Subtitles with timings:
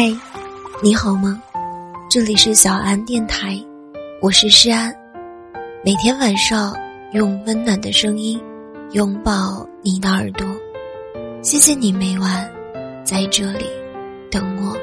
[0.00, 0.16] 嗨，
[0.80, 1.42] 你好吗？
[2.08, 3.60] 这里是小安电台，
[4.22, 4.94] 我是诗安。
[5.84, 6.72] 每天晚上
[7.14, 8.40] 用温暖的声音
[8.92, 10.46] 拥抱你的耳朵，
[11.42, 12.48] 谢谢你每晚
[13.02, 13.66] 在这里
[14.30, 14.76] 等我。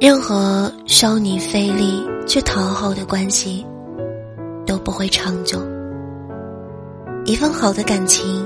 [0.00, 3.64] 任何需要你费力去讨好的关系
[4.66, 5.62] 都不会长久。
[7.24, 8.44] 一份好的感情。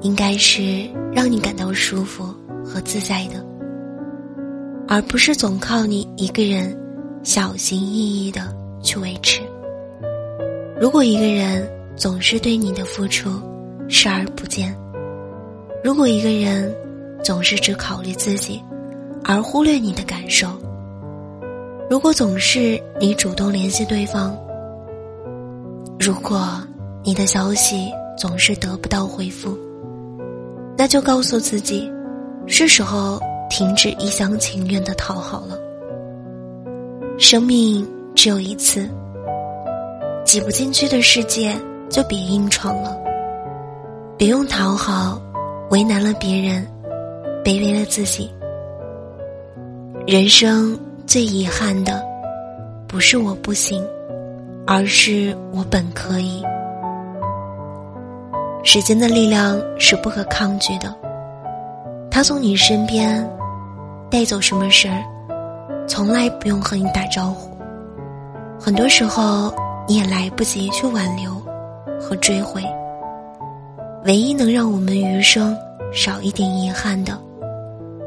[0.00, 2.24] 应该是让你感到舒服
[2.64, 3.44] 和自在的，
[4.86, 6.76] 而不是总靠你一个人
[7.22, 9.40] 小心翼翼的去维持。
[10.80, 13.28] 如果一个人总是对你的付出
[13.88, 14.72] 视而不见，
[15.82, 16.72] 如果一个人
[17.24, 18.62] 总是只考虑自己
[19.24, 20.48] 而忽略你的感受，
[21.90, 24.38] 如果总是你主动联系对方，
[25.98, 26.48] 如果
[27.02, 29.58] 你的消息总是得不到回复。
[30.78, 31.92] 那就告诉自己，
[32.46, 35.58] 是时候停止一厢情愿的讨好了。
[37.18, 38.88] 生命只有一次，
[40.24, 41.52] 挤不进去的世界
[41.90, 42.96] 就别硬闯了。
[44.16, 45.20] 别用讨好
[45.70, 46.64] 为难了别人，
[47.44, 48.32] 卑微了自己。
[50.06, 52.00] 人生最遗憾的，
[52.86, 53.84] 不是我不行，
[54.64, 56.40] 而是我本可以。
[58.70, 60.94] 时间的力量是不可抗拒的，
[62.10, 63.26] 他从你身边
[64.10, 65.02] 带走什么事儿，
[65.88, 67.56] 从来不用和你打招呼。
[68.60, 69.50] 很多时候
[69.88, 71.32] 你也来不及去挽留
[71.98, 72.62] 和追回。
[74.04, 75.56] 唯一能让我们余生
[75.90, 77.18] 少一点遗憾的，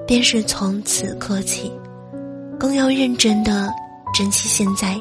[0.06, 1.74] 便是从此刻起，
[2.60, 3.68] 更要认真的
[4.14, 4.96] 珍惜现在，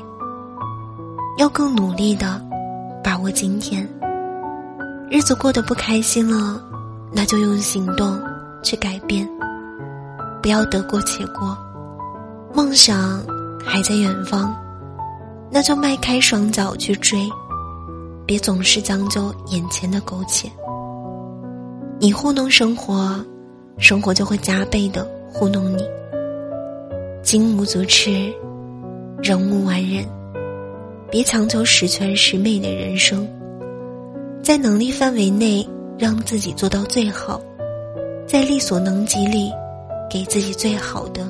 [1.37, 2.41] 要更努力的
[3.05, 3.87] 把握今天。
[5.11, 6.63] 日子过得不开心了，
[7.13, 8.17] 那就用行动
[8.63, 9.29] 去改变，
[10.41, 11.59] 不要得过且过。
[12.55, 13.21] 梦想
[13.59, 14.57] 还在远方，
[15.51, 17.29] 那就迈开双脚去追，
[18.25, 20.49] 别总是将就眼前的苟且。
[21.99, 23.19] 你糊弄生活，
[23.79, 25.85] 生活就会加倍的糊弄你。
[27.21, 28.33] 金无足赤，
[29.21, 30.05] 人无完人，
[31.11, 33.29] 别强求十全十美的人生。
[34.43, 35.69] 在能力范围内，
[35.99, 37.39] 让自己做到最好；
[38.27, 39.53] 在力所能及里，
[40.09, 41.29] 给自己最好的。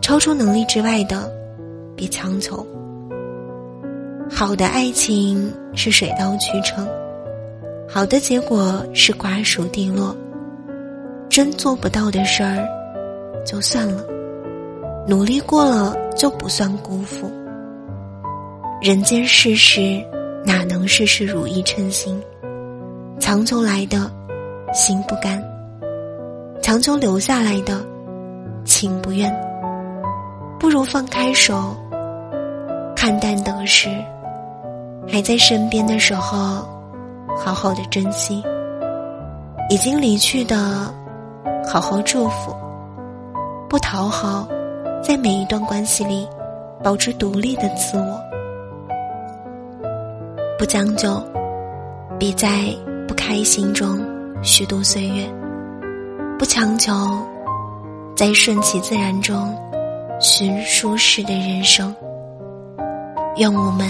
[0.00, 1.30] 超出能力之外的，
[1.94, 2.66] 别强求。
[4.30, 6.88] 好的爱情是水到渠成，
[7.86, 10.16] 好的结果是瓜熟蒂落。
[11.28, 12.66] 真做不到的事儿，
[13.44, 14.02] 就算了；
[15.06, 17.30] 努力过了，就不算辜负。
[18.80, 20.02] 人间世事。
[20.44, 22.20] 哪能事事如意称心？
[23.20, 24.10] 强求来的，
[24.72, 25.40] 心不甘；
[26.60, 27.80] 强求留下来的，
[28.64, 29.32] 情不愿。
[30.58, 31.76] 不如放开手，
[32.96, 33.88] 看淡得失。
[35.08, 36.66] 还在身边的时候，
[37.38, 38.42] 好好的珍惜；
[39.68, 40.92] 已经离去的，
[41.68, 42.54] 好好祝福。
[43.68, 44.48] 不讨好，
[45.02, 46.28] 在每一段关系里，
[46.82, 48.20] 保持独立的自我。
[50.62, 51.20] 不将就，
[52.20, 52.72] 别在
[53.08, 53.98] 不开心中
[54.44, 55.26] 虚度岁月；
[56.38, 56.92] 不强求，
[58.14, 59.52] 在顺其自然中
[60.20, 61.92] 寻舒适的人生。
[63.38, 63.88] 愿我们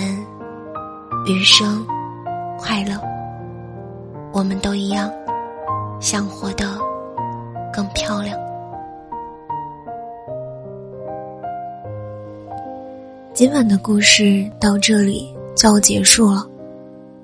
[1.27, 1.87] 余生
[2.59, 2.99] 快乐。
[4.33, 5.13] 我们都一样，
[6.01, 6.65] 想活得
[7.71, 8.35] 更漂亮。
[13.35, 16.47] 今晚的故事到这里就要结束了。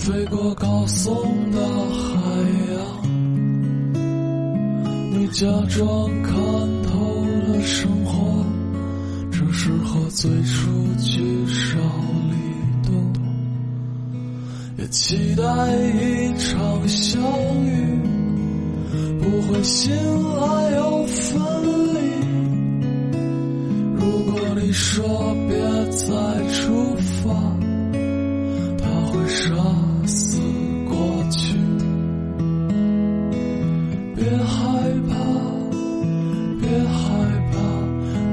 [0.00, 1.12] 飞过高耸
[1.50, 2.16] 的海
[2.72, 2.80] 洋。
[5.12, 6.32] 你假装看
[6.84, 8.42] 透了生活，
[9.30, 11.78] 只是和最初聚少
[12.30, 12.34] 离
[12.88, 12.90] 多。
[14.78, 15.44] 也期待
[15.76, 17.22] 一场相
[17.66, 18.00] 遇，
[19.20, 21.38] 不会醒来又分
[21.92, 22.00] 离。
[23.96, 24.00] 如
[24.32, 25.58] 果你说别
[25.90, 26.06] 再
[26.54, 27.28] 出发，
[28.78, 29.54] 他会杀
[34.20, 34.44] 别害
[35.08, 35.16] 怕，
[36.60, 37.00] 别害
[37.50, 37.56] 怕，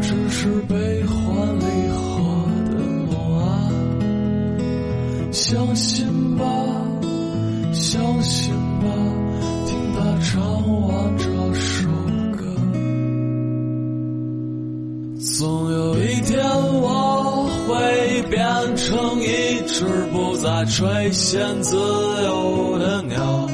[0.02, 0.76] 只是悲
[1.06, 1.16] 欢
[1.60, 1.64] 离
[1.94, 1.98] 合
[2.66, 2.76] 的
[3.10, 3.40] 梦啊！
[5.32, 6.06] 相信
[6.36, 6.44] 吧，
[7.72, 8.86] 相信吧，
[9.66, 10.36] 听他唱
[10.82, 11.24] 完这
[11.54, 11.88] 首
[12.36, 12.44] 歌，
[15.38, 16.38] 总有一天
[16.82, 18.44] 我会变
[18.76, 23.48] 成一只不再垂涎自由的鸟。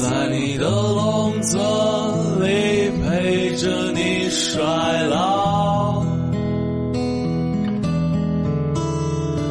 [0.00, 1.58] 在你的笼子
[2.38, 4.62] 里陪着你衰
[5.08, 6.04] 老，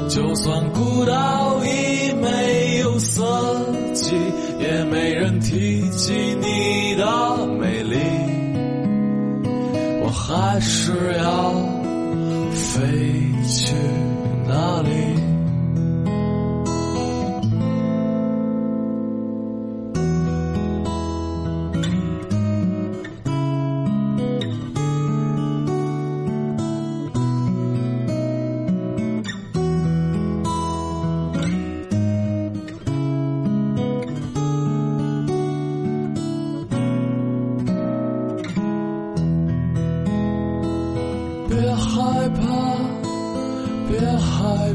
[0.08, 3.22] 就算孤岛已没有四
[3.94, 4.16] 季，
[4.58, 7.98] 也没人提及你的美丽，
[10.02, 11.52] 我还是要
[12.54, 12.82] 飞
[13.50, 13.74] 去
[14.48, 15.17] 哪里？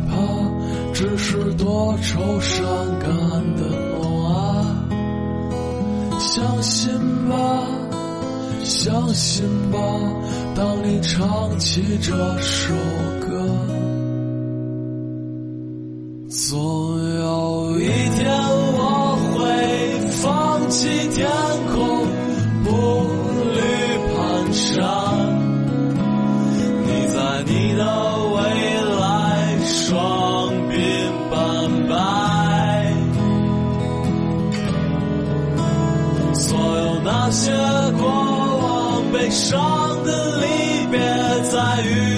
[0.08, 0.16] 怕，
[0.92, 2.62] 只是多愁善
[2.98, 3.10] 感
[3.56, 3.62] 的
[3.98, 4.88] 梦啊！
[6.18, 6.92] 相信
[7.28, 7.36] 吧，
[8.62, 9.78] 相信吧，
[10.54, 12.74] 当你唱起这首
[13.20, 13.26] 歌，
[16.28, 16.58] 总
[17.18, 18.30] 有一天
[18.74, 19.40] 我会
[20.22, 21.28] 放弃天
[37.24, 37.52] 那些
[38.00, 40.98] 过往悲伤的离别，
[41.52, 42.11] 在雨